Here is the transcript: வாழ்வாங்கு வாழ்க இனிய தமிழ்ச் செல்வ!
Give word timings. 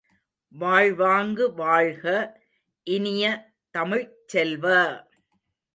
வாழ்வாங்கு 0.53 1.45
வாழ்க 1.53 2.05
இனிய 2.87 3.23
தமிழ்ச் 3.75 4.17
செல்வ! 4.25 4.65